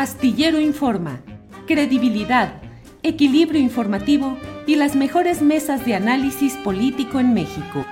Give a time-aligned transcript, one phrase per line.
[0.00, 1.20] Astillero Informa,
[1.66, 2.62] credibilidad,
[3.02, 7.84] equilibrio informativo y las mejores mesas de análisis político en México.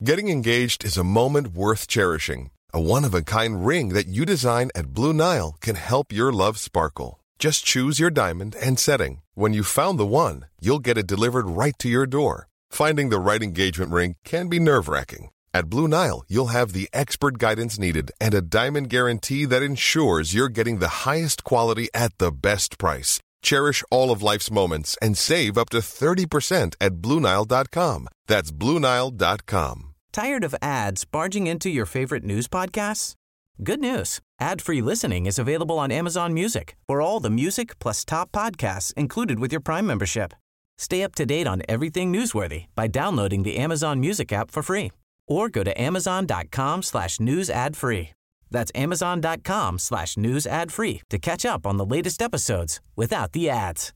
[0.00, 2.52] Getting engaged is a moment worth cherishing.
[2.72, 7.18] A one-of-a-kind ring that you design at Blue Nile can help your love sparkle.
[7.40, 9.22] Just choose your diamond and setting.
[9.34, 12.46] When you found the one, you'll get it delivered right to your door.
[12.70, 15.30] Finding the right engagement ring can be nerve-wracking.
[15.58, 20.32] At Blue Nile, you'll have the expert guidance needed and a diamond guarantee that ensures
[20.32, 23.18] you're getting the highest quality at the best price.
[23.42, 28.06] Cherish all of life's moments and save up to 30% at BlueNile.com.
[28.28, 29.94] That's BlueNile.com.
[30.12, 33.14] Tired of ads barging into your favorite news podcasts?
[33.60, 34.20] Good news.
[34.38, 39.40] Ad-free listening is available on Amazon Music for all the music plus top podcasts included
[39.40, 40.34] with your Prime membership.
[40.78, 44.92] Stay up to date on everything newsworthy by downloading the Amazon Music app for free
[45.28, 48.10] or go to amazon.com slash news ad free.
[48.50, 53.48] That's amazon.com slash news ad free to catch up on the latest episodes without the
[53.48, 53.92] ads.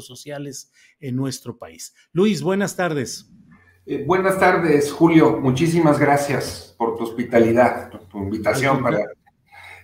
[0.00, 1.92] sociales en nuestro país.
[2.14, 3.28] Luis, buenas tardes.
[3.84, 5.40] Eh, buenas tardes, Julio.
[5.40, 9.08] Muchísimas gracias por tu hospitalidad, tu invitación para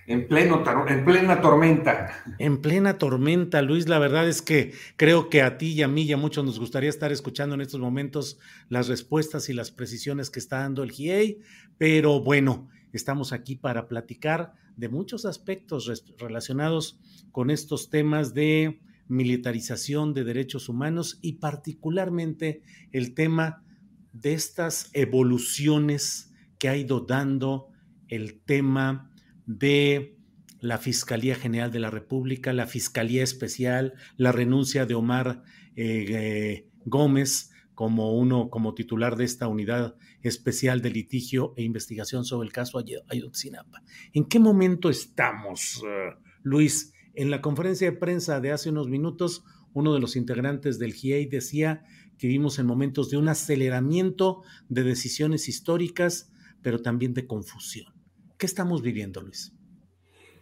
[0.09, 2.23] en, pleno, en plena tormenta.
[2.39, 3.87] En plena tormenta, Luis.
[3.87, 6.59] La verdad es que creo que a ti y a mí y a muchos nos
[6.59, 10.91] gustaría estar escuchando en estos momentos las respuestas y las precisiones que está dando el
[10.91, 11.41] GIEI,
[11.77, 16.99] pero bueno, estamos aquí para platicar de muchos aspectos relacionados
[17.31, 23.63] con estos temas de militarización de derechos humanos y particularmente el tema
[24.11, 27.67] de estas evoluciones que ha ido dando
[28.07, 29.08] el tema
[29.49, 30.15] de
[30.59, 35.41] la Fiscalía General de la República, la Fiscalía Especial, la renuncia de Omar
[35.75, 42.45] eh, Gómez como uno, como titular de esta unidad especial de litigio e investigación sobre
[42.45, 42.77] el caso
[43.07, 43.81] Ayotzinapa.
[44.13, 46.93] ¿En qué momento estamos, eh, Luis?
[47.15, 51.25] En la conferencia de prensa de hace unos minutos, uno de los integrantes del GIEI
[51.25, 51.83] decía
[52.19, 57.98] que vivimos en momentos de un aceleramiento de decisiones históricas, pero también de confusión.
[58.39, 59.51] ¿Qué estamos viviendo, Luis?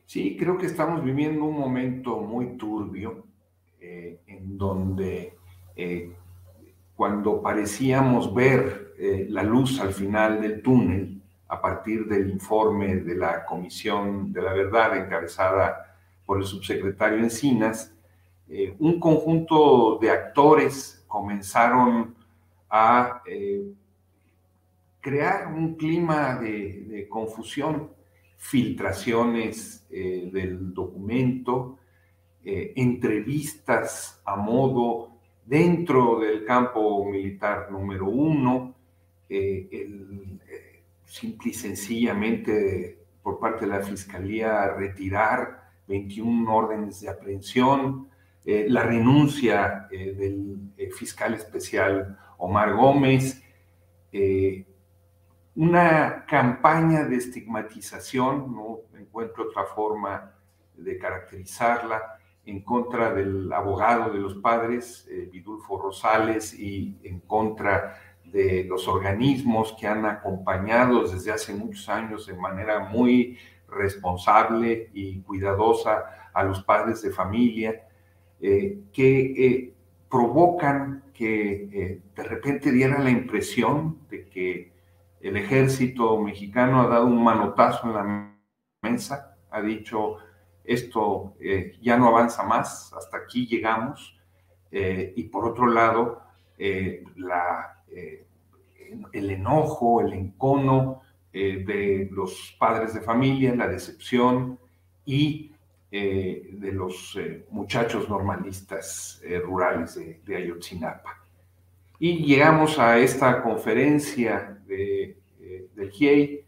[0.06, 3.25] Sí, creo que estamos viviendo un momento muy turbio
[3.81, 5.35] eh, en donde
[5.75, 6.13] eh,
[6.96, 13.16] cuando parecíamos ver eh, la luz al final del túnel a partir del informe de
[13.16, 17.96] la Comisión de la Verdad encabezada por el subsecretario Encinas,
[18.78, 22.14] un conjunto de actores comenzaron
[22.69, 23.24] a
[25.07, 27.91] crear un clima de, confusión,
[28.35, 31.78] filtraciones eh, del documento,
[32.44, 35.13] eh, entrevistas a modo
[35.46, 38.75] dentro del campo militar número uno,
[39.29, 40.41] eh, el,
[41.06, 48.09] simple y sencillamente por parte de la Fiscalía retirar 21 órdenes de aprehensión,
[48.44, 53.41] la renuncia del fiscal especial Omar Gómez,
[55.57, 60.31] una campaña de estigmatización, no encuentro otra forma
[60.75, 68.00] de caracterizarla, en contra del abogado de los padres, eh, Vidulfo Rosales, y en contra
[68.23, 75.22] de los organismos que han acompañado desde hace muchos años de manera muy responsable y
[75.22, 77.88] cuidadosa a los padres de familia,
[78.40, 79.73] eh, que eh,
[80.07, 84.77] provocan que de repente diera la impresión de que
[85.22, 88.38] el ejército mexicano ha dado un manotazo en la
[88.81, 90.17] mesa, ha dicho,
[90.67, 94.16] esto eh, ya no avanza más, hasta aquí llegamos.
[94.69, 96.22] Eh, y por otro lado,
[96.57, 97.05] eh,
[99.13, 101.01] el enojo, el encono
[101.31, 104.59] de los padres de familia, la decepción
[105.05, 105.51] y
[105.91, 107.17] de los
[107.51, 111.27] muchachos normalistas rurales de Ayotzinapa.
[112.00, 116.46] Y llegamos a esta conferencia de, eh, del GIEI,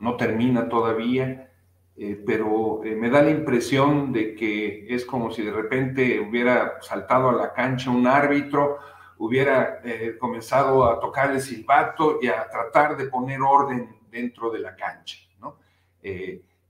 [0.00, 1.50] no termina todavía,
[1.96, 6.82] eh, pero eh, me da la impresión de que es como si de repente hubiera
[6.82, 8.78] saltado a la cancha un árbitro,
[9.16, 9.80] hubiera
[10.18, 15.18] comenzado a tocar el silbato y a tratar de poner orden dentro de la cancha,
[15.40, 15.60] ¿no?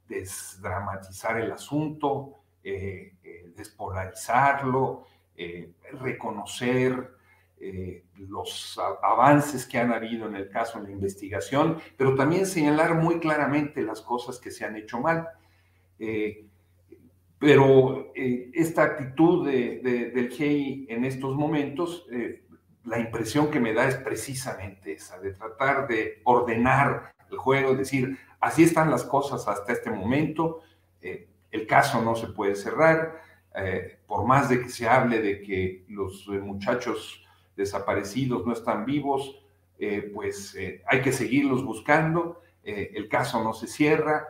[0.06, 2.34] desdramatizar el asunto,
[3.56, 5.06] despolarizarlo,
[6.00, 7.14] reconocer
[7.66, 12.94] eh, los avances que han habido en el caso, en la investigación, pero también señalar
[12.94, 15.28] muy claramente las cosas que se han hecho mal.
[15.98, 16.46] Eh,
[17.38, 22.06] pero eh, esta actitud del GEI en estos momentos,
[22.84, 28.18] la impresión que me da es precisamente esa, de tratar de ordenar al juego, decir,
[28.40, 30.60] así están las cosas hasta este momento,
[31.00, 33.22] eh, el caso no se puede cerrar,
[33.56, 37.23] eh, por más de que se hable de que los muchachos
[37.56, 39.40] desaparecidos no están vivos,
[40.14, 40.56] pues
[40.86, 44.26] hay que seguirlos buscando, el caso no se cierra,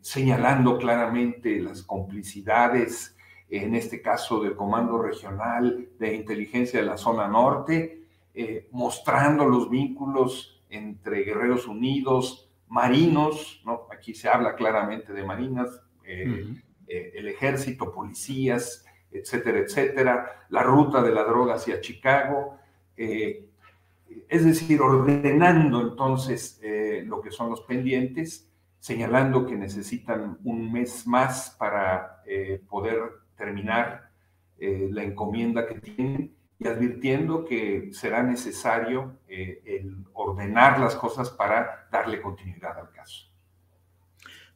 [0.00, 3.16] señalando claramente las complicidades,
[3.52, 8.02] en este caso del Comando Regional de Inteligencia de la Zona Norte,
[8.34, 13.86] eh, mostrando los vínculos entre Guerreros Unidos, marinos, ¿no?
[13.92, 15.68] aquí se habla claramente de marinas,
[16.02, 16.46] eh,
[16.88, 22.58] eh, el ejército, policías, etcétera, etcétera, la ruta de la droga hacia Chicago,
[22.96, 26.60] es decir, ordenando entonces
[27.04, 28.48] lo que son los pendientes,
[28.78, 32.22] señalando que necesitan un mes más para
[32.68, 32.98] poder
[33.36, 34.10] terminar
[34.58, 42.20] la encomienda que tienen y advirtiendo que será necesario eh, ordenar las cosas para darle
[42.20, 43.26] continuidad al caso.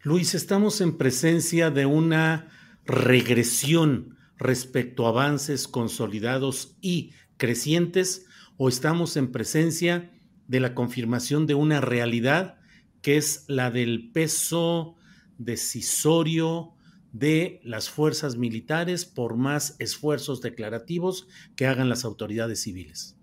[0.02, 2.48] Luis, estamos en presencia de una
[2.84, 10.12] regresión respecto a avances consolidados y crecientes o estamos en presencia
[10.48, 12.58] de la confirmación de una realidad
[13.02, 14.96] que es la del peso
[15.38, 16.76] decisorio,
[17.18, 23.18] de las fuerzas militares por más esfuerzos declarativos que hagan las autoridades civiles?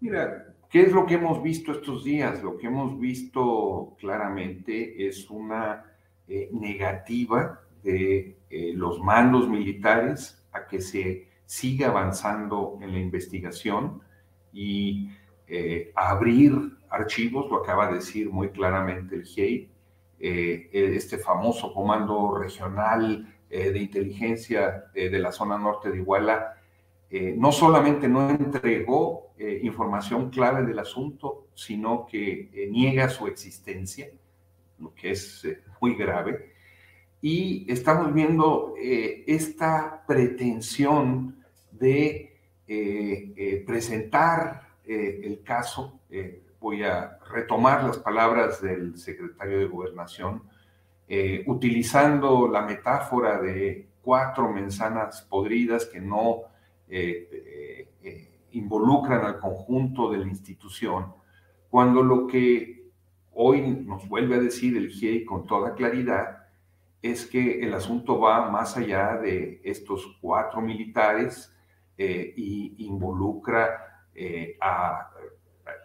[0.00, 2.42] Mira, ¿qué es lo que hemos visto estos días?
[2.42, 5.84] Lo que hemos visto claramente es una
[6.26, 14.02] eh, negativa de eh, los mandos militares a que se siga avanzando en la investigación
[14.52, 15.10] y
[15.48, 16.52] eh, abrir
[16.88, 19.72] archivos, lo acaba de decir muy claramente el GIEI,
[20.24, 26.58] eh, este famoso comando regional eh, de inteligencia eh, de la zona norte de Iguala,
[27.36, 34.08] no solamente no entregó información clave del asunto, sino que niega su existencia,
[34.78, 35.46] lo que es
[35.78, 36.54] muy grave.
[37.22, 41.36] Y estamos viendo esta pretensión
[41.70, 42.36] de
[43.64, 46.00] presentar el caso
[46.62, 50.44] voy a retomar las palabras del secretario de Gobernación,
[51.08, 56.42] eh, utilizando la metáfora de cuatro manzanas podridas que no
[56.88, 61.12] eh, eh, involucran al conjunto de la institución,
[61.68, 62.90] cuando lo que
[63.34, 66.41] hoy nos vuelve a decir el GIEI con toda claridad
[67.02, 71.54] es que el asunto va más allá de estos cuatro militares
[71.98, 74.06] y involucra
[74.60, 75.10] a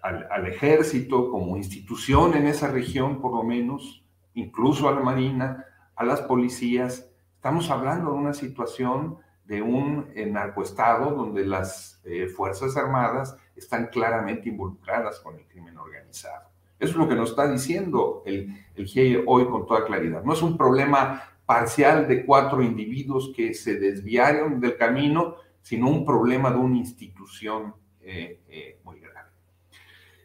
[0.01, 4.03] al, ejército como institución en esa región, por lo menos,
[4.33, 5.65] incluso a la Marina,
[5.95, 7.09] a las policías.
[7.35, 13.87] Estamos hablando de una situación de un eh, narcoestado donde las eh, Fuerzas Armadas están
[13.87, 16.49] claramente involucradas con el crimen organizado.
[16.79, 20.23] Eso es lo que nos está diciendo el, el hoy con toda claridad.
[20.23, 26.05] No es un problema parcial de cuatro individuos que se desviaron del camino, sino un
[26.05, 29.31] problema de una institución eh, muy grande.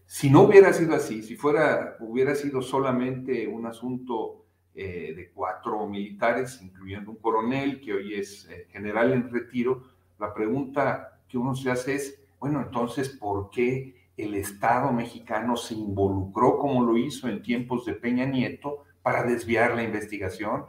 [0.05, 4.45] Si no hubiera sido así, si fuera, hubiera sido solamente un asunto
[4.75, 9.85] eh, de cuatro militares, incluyendo un coronel que hoy es eh, general en retiro,
[10.19, 15.75] la pregunta que uno se hace es, bueno, entonces, ¿por qué el Estado mexicano se
[15.75, 20.67] involucró como lo hizo en tiempos de Peña Nieto para desviar la investigación,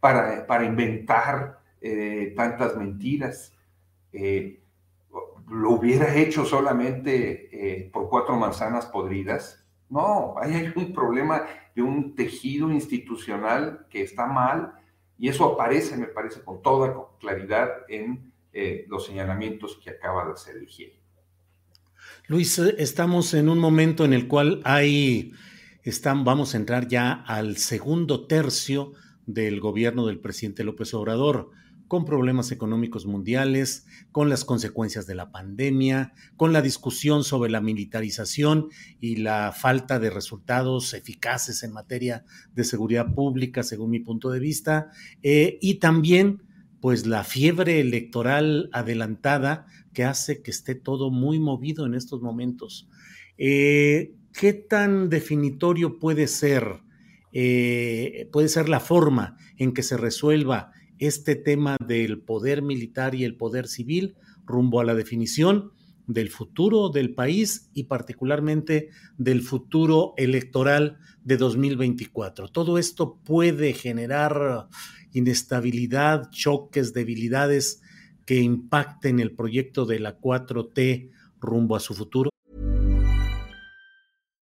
[0.00, 3.56] para, para inventar eh, tantas mentiras?
[5.52, 9.64] lo hubiera hecho solamente eh, por cuatro manzanas podridas.
[9.90, 14.72] No, hay un problema de un tejido institucional que está mal
[15.18, 20.32] y eso aparece, me parece, con toda claridad en eh, los señalamientos que acaba de
[20.32, 21.01] hacer el GIE.
[22.26, 25.32] Luis, estamos en un momento en el cual hay,
[26.04, 28.92] vamos a entrar ya al segundo tercio
[29.26, 31.50] del gobierno del presidente López Obrador
[31.92, 37.60] con problemas económicos mundiales, con las consecuencias de la pandemia, con la discusión sobre la
[37.60, 38.68] militarización
[38.98, 44.40] y la falta de resultados eficaces en materia de seguridad pública, según mi punto de
[44.40, 44.88] vista,
[45.22, 46.42] eh, y también
[46.80, 52.88] pues la fiebre electoral adelantada que hace que esté todo muy movido en estos momentos.
[53.38, 56.80] Eh, ¿Qué tan definitorio puede ser,
[57.32, 63.24] eh, puede ser la forma en que se resuelva este tema del poder militar y
[63.24, 64.14] el poder civil
[64.46, 65.72] rumbo a la definición
[66.06, 72.48] del futuro del país y particularmente del futuro electoral de 2024.
[72.48, 74.68] Todo esto puede generar
[75.12, 77.82] inestabilidad, choques, debilidades
[78.26, 81.10] que impacten el proyecto de la 4T
[81.40, 82.30] rumbo a su futuro.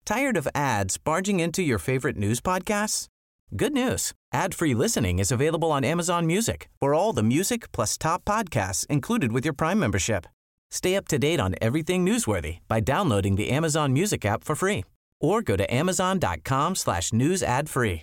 [0.04, 3.06] Tired of ads barging into your favorite news podcasts?
[3.56, 4.12] Good news.
[4.33, 9.33] Ad-free listening is available on Amazon Music for all the music plus top podcasts included
[9.33, 10.26] with your Prime membership.
[10.71, 14.85] Stay up to date on everything newsworthy by downloading the Amazon Music app for free
[15.21, 18.02] or go to amazon.com slash news ad free.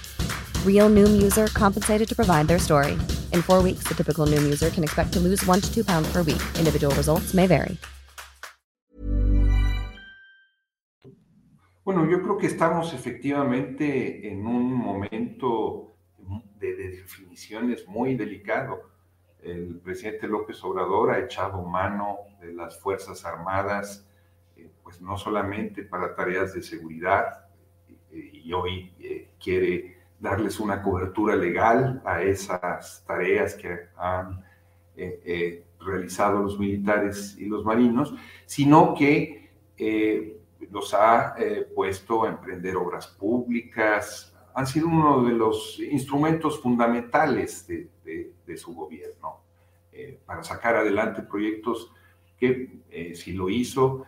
[0.65, 2.93] Real Noom user compensated to provide their story.
[3.33, 6.11] In four weeks, the typical Noom user can expect to lose one to two pounds
[6.11, 6.41] per week.
[6.57, 7.77] Individual results may vary.
[11.83, 15.91] Bueno, yo creo que estamos efectivamente en un momento
[16.59, 18.91] de, de definiciones muy delicado.
[19.41, 24.07] El presidente López Obrador ha echado mano de las Fuerzas Armadas,
[24.55, 27.47] eh, pues no solamente para tareas de seguridad,
[28.11, 34.45] eh, y hoy eh, quiere darles una cobertura legal a esas tareas que han
[34.95, 38.13] eh, eh, realizado los militares y los marinos,
[38.45, 40.37] sino que eh,
[40.69, 41.35] los ha
[41.73, 47.87] puesto a emprender obras públicas, han sido uno de los instrumentos fundamentales de,
[48.57, 49.39] su gobierno
[50.25, 51.91] para sacar adelante proyectos
[52.37, 54.05] que si lo hizo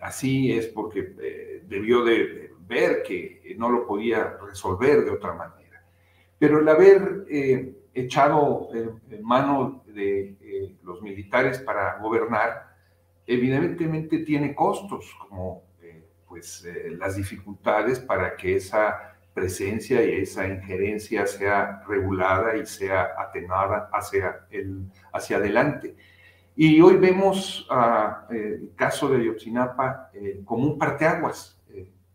[0.00, 5.84] así es porque debió de ver que no lo podía resolver de otra manera.
[6.38, 12.72] Pero el haber eh, echado en mano de eh, los militares para gobernar,
[13.26, 20.46] evidentemente tiene costos, como eh, pues, eh, las dificultades para que esa presencia y esa
[20.46, 25.94] injerencia sea regulada y sea atenuada hacia, el, hacia adelante.
[26.54, 27.66] Y hoy vemos
[28.28, 31.58] el caso de Ayotzinapa eh, como un parteaguas,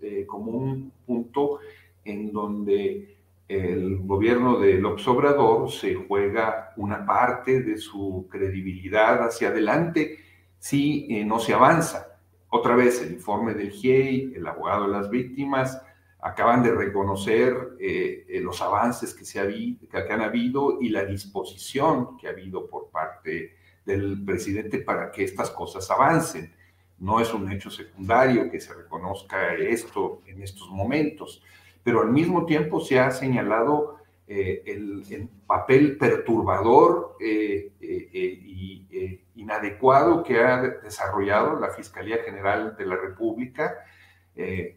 [0.01, 1.59] eh, como un punto
[2.03, 9.49] en donde el gobierno de López Obrador se juega una parte de su credibilidad hacia
[9.49, 10.19] adelante
[10.59, 12.19] si eh, no se avanza.
[12.49, 15.81] Otra vez, el informe del GIEI, el abogado de las víctimas,
[16.19, 22.17] acaban de reconocer eh, los avances que, se ha que han habido y la disposición
[22.17, 26.53] que ha habido por parte del presidente para que estas cosas avancen.
[26.99, 31.43] No es un hecho secundario que se reconozca esto en estos momentos,
[31.83, 33.97] pero al mismo tiempo se ha señalado
[34.29, 42.75] eh, el, el, papel perturbador eh, eh, y inadecuado que ha desarrollado la Fiscalía General
[42.77, 43.75] de la República,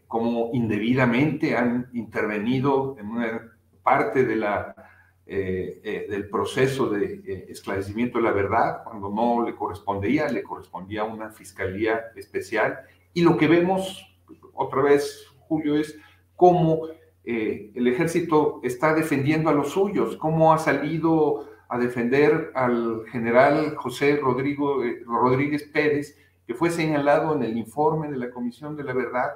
[0.07, 4.75] como indebidamente han intervenido en una parte de la
[5.33, 10.43] eh, eh, del proceso de eh, esclarecimiento de la verdad, cuando no le correspondía, le
[10.43, 12.81] correspondía a una fiscalía especial.
[13.15, 14.13] Y lo que vemos,
[14.53, 15.97] otra vez, Julio, es
[16.35, 16.89] cómo
[17.23, 24.17] el ejército está defendiendo a los suyos, cómo ha salido a defender al general José
[24.17, 29.31] Rodrigo, Rodríguez Pérez, que fue señalado en el informe de la Comisión de la Verdad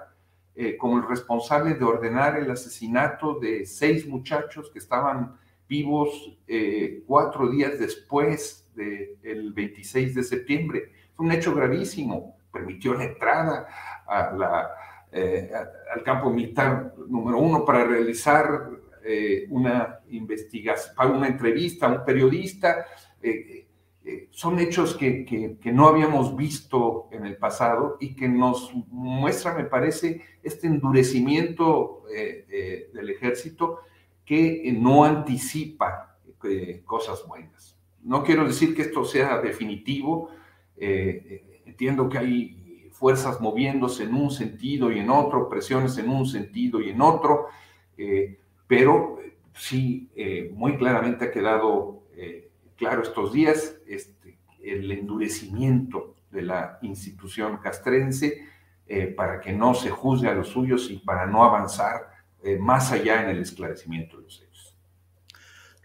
[0.77, 5.37] como el responsable de ordenar el asesinato de seis muchachos que estaban
[5.68, 10.92] vivos eh, cuatro días después del 26 de septiembre.
[11.14, 13.66] Fue un hecho gravísimo, permitió la entrada
[15.12, 15.50] eh,
[15.94, 18.68] al campo militar número uno para realizar
[19.04, 22.87] eh, una investigación, para una entrevista a un periodista.
[24.30, 29.54] Son hechos que, que, que, no habíamos visto en el pasado y que nos muestra,
[29.54, 33.80] me parece, este endurecimiento del ejército
[34.25, 37.78] que no anticipa eh, cosas buenas.
[38.02, 40.31] No quiero decir que esto sea definitivo,
[40.76, 42.64] eh, entiendo que hay
[42.95, 47.49] fuerzas moviéndose en un sentido y en otro, presiones en un sentido y en otro,
[47.99, 48.38] eh,
[48.69, 49.19] pero
[49.52, 56.78] sí, eh, muy claramente ha quedado eh, claro estos días este, el endurecimiento de la
[56.83, 58.49] institución castrense
[59.16, 62.11] para que no se juzgue a los suyos y para no avanzar
[62.45, 64.77] eh, más allá en el esclarecimiento de los hechos.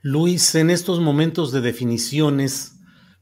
[0.02, 2.80] Luis, en estos momentos de definiciones,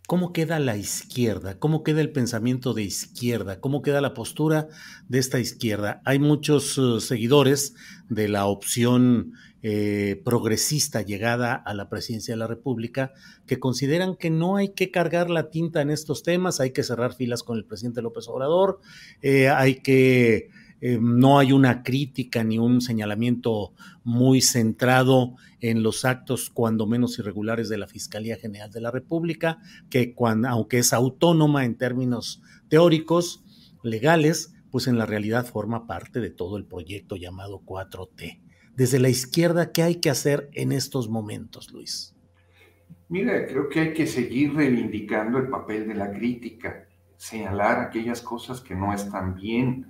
[0.08, 1.58] ¿cómo queda la izquierda?
[1.60, 3.60] ¿Cómo queda el pensamiento de izquierda?
[3.60, 4.67] ¿Cómo queda la postura
[5.08, 6.01] de esta izquierda?
[6.06, 7.75] Hay muchos uh, seguidores
[8.10, 13.12] de la opción eh, progresista llegada a la presidencia de la República
[13.48, 17.15] que consideran que no hay que cargar la tinta en estos temas, hay que cerrar
[17.15, 18.79] filas con el presidente López Obrador,
[19.24, 26.05] eh, hay que eh, no hay una crítica ni un señalamiento muy centrado en los
[26.05, 30.93] actos cuando menos irregulares de la Fiscalía General de la República, que cuando, aunque es
[30.93, 33.43] autónoma en términos teóricos,
[33.84, 38.41] legales, pues en la realidad forma parte de todo el proyecto llamado 4T.
[38.75, 42.15] Desde la izquierda, ¿qué hay que hacer en estos momentos, Luis?
[43.10, 48.62] Mira, creo que hay que seguir reivindicando el papel de la crítica, señalar aquellas cosas
[48.62, 49.88] que no están bien,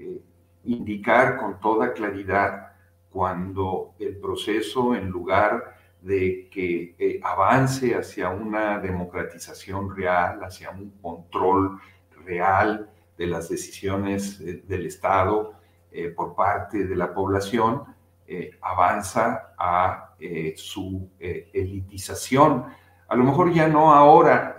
[0.00, 0.22] eh,
[0.64, 2.72] indicar con toda claridad
[3.10, 10.90] cuando el proceso, en lugar de que eh, avance hacia una democratización real, hacia un
[11.02, 11.80] control
[12.24, 15.54] real de las decisiones eh, del Estado
[16.14, 17.82] por parte de la población,
[18.60, 20.14] avanza a
[20.54, 22.66] su elitización.
[23.08, 24.56] A lo mejor ya no ahora,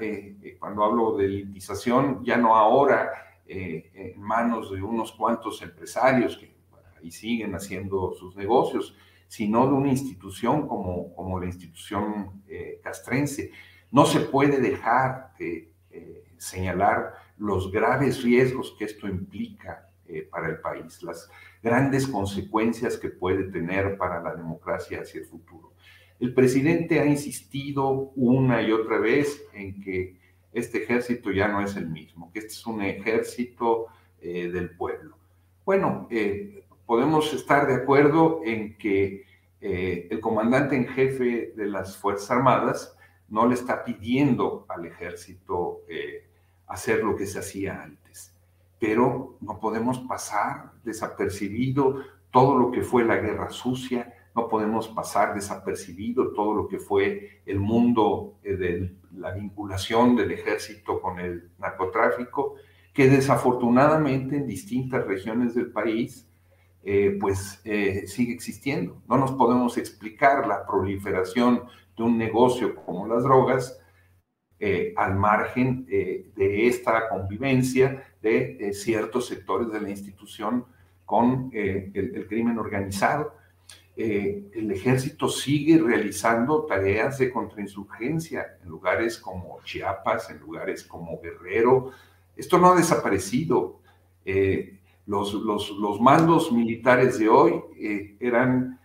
[0.60, 6.56] cuando hablo de elitización, ya no ahora eh, en manos de unos cuantos empresarios que
[6.98, 8.96] ahí siguen haciendo sus negocios,
[9.28, 13.52] sino de una institución como, como la institución eh, castrense.
[13.92, 19.88] No se puede dejar de eh, señalar los graves riesgos que esto implica
[20.30, 21.30] para el país, las
[21.64, 25.72] grandes consecuencias que puede tener para la democracia hacia el futuro.
[26.20, 30.21] El presidente ha insistido una y otra vez en que
[30.53, 33.88] este ejército ya no es el mismo, que este es un ejército
[34.22, 35.17] eh, del pueblo.
[35.65, 39.25] Bueno, eh, podemos estar de acuerdo en que
[39.62, 42.98] eh, el comandante en jefe de las Fuerzas Armadas
[43.29, 45.84] no le está pidiendo al ejército
[46.67, 48.36] hacer lo que se hacía antes,
[48.77, 55.34] pero no podemos pasar desapercibido todo lo que fue la guerra sucia, no podemos pasar
[55.34, 62.56] desapercibido todo lo que fue el mundo de la vinculación del ejército con el narcotráfico,
[62.94, 66.28] que desafortunadamente en distintas regiones del país
[66.84, 69.02] eh, pues eh, sigue existiendo.
[69.08, 71.64] No nos podemos explicar la proliferación
[71.96, 73.80] de un negocio como las drogas
[74.60, 80.66] eh, al margen de esta convivencia de ciertos sectores de la institución
[81.05, 83.34] con el crimen organizado
[83.98, 91.20] eh, el ejército sigue realizando tareas de contrainsurgencia en lugares como Chiapas, en lugares como
[91.20, 91.92] Guerrero.
[92.36, 93.79] Esto no ha desaparecido.
[94.24, 98.79] Eh, los, los, mandos militares de hoy eh, eran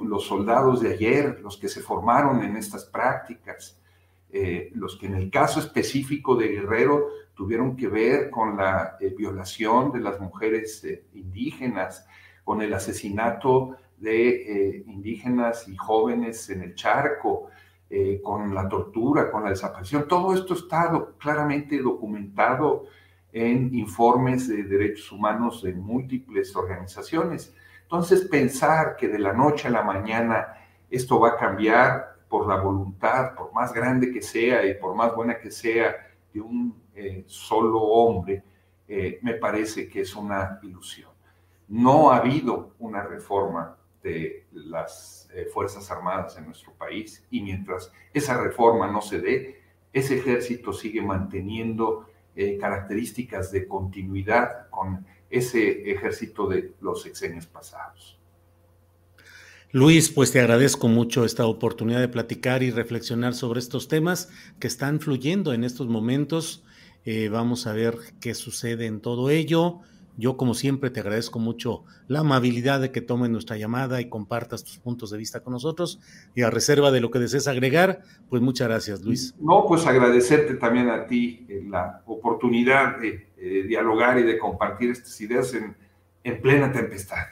[0.00, 3.78] los soldados de ayer, los que se formaron en estas prácticas,
[4.72, 10.00] los que en el caso específico de Guerrero tuvieron que ver con la violación de
[10.00, 12.06] las mujeres indígenas,
[12.44, 17.48] con el asesinato de eh, indígenas y jóvenes en el charco,
[17.90, 20.06] eh, con la tortura, con la desaparición.
[20.06, 22.84] Todo esto está claramente documentado
[23.32, 27.54] en informes de derechos humanos de múltiples organizaciones.
[27.82, 30.54] Entonces, pensar que de la noche a la mañana
[30.90, 35.14] esto va a cambiar por la voluntad, por más grande que sea y por más
[35.14, 35.96] buena que sea,
[36.32, 38.44] de un eh, solo hombre,
[39.20, 41.10] me parece que es una ilusión.
[41.68, 43.77] No ha habido una reforma
[44.08, 49.60] de las eh, Fuerzas Armadas en nuestro país y mientras esa reforma no se dé,
[49.92, 58.18] ese ejército sigue manteniendo eh, características de continuidad con ese ejército de los sexenios pasados.
[59.70, 64.66] Luis, pues te agradezco mucho esta oportunidad de platicar y reflexionar sobre estos temas que
[64.66, 66.64] están fluyendo en estos momentos.
[67.04, 69.80] Eh, vamos a ver qué sucede en todo ello.
[70.18, 74.64] Yo, como siempre, te agradezco mucho la amabilidad de que tomes nuestra llamada y compartas
[74.64, 76.00] tus puntos de vista con nosotros.
[76.34, 79.34] Y a reserva de lo que desees agregar, pues muchas gracias, Luis.
[79.38, 83.28] No, pues agradecerte también a ti eh, la oportunidad de
[83.68, 85.76] dialogar y de compartir estas ideas en,
[86.24, 87.24] en plena tempestad.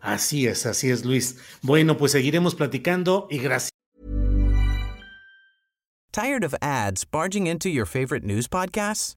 [0.00, 1.38] Así es, así es, Luis.
[1.62, 3.70] Bueno, pues seguiremos platicando y gracias.
[6.12, 9.16] ¿Tired of ads barging into your favorite news podcasts?